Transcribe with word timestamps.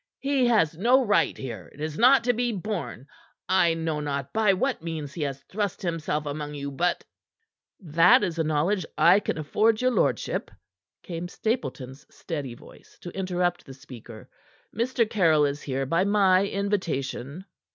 "He 0.17 0.47
has 0.47 0.75
no 0.75 1.05
right 1.05 1.37
here. 1.37 1.69
It 1.71 1.79
is 1.79 1.95
not 1.95 2.23
to 2.23 2.33
be 2.33 2.51
borne. 2.51 3.05
I 3.47 3.75
know 3.75 3.99
not 3.99 4.33
by 4.33 4.51
what 4.53 4.81
means 4.81 5.13
he 5.13 5.21
has 5.21 5.41
thrust 5.43 5.83
himself 5.83 6.25
among 6.25 6.55
you, 6.55 6.71
but" 6.71 7.03
"That 7.97 8.23
is 8.23 8.39
a 8.39 8.43
knowledge 8.43 8.83
I 8.97 9.19
can 9.19 9.37
afford 9.37 9.79
your 9.79 9.91
lordship," 9.91 10.49
came 11.03 11.27
Stapleton's 11.27 12.07
steady 12.09 12.55
voice 12.55 12.97
to 13.01 13.11
interrupt 13.15 13.63
the 13.67 13.75
speaker. 13.75 14.27
"Mr. 14.75 15.07
Caryll 15.07 15.45
is 15.45 15.61
here 15.61 15.85
by 15.85 16.03
my 16.03 16.47
invitation." 16.47 17.45